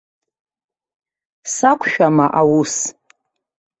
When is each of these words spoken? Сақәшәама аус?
Сақәшәама 1.55 2.25
аус? 2.39 2.73